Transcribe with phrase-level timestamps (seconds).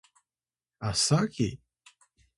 [0.89, 1.49] asa ki!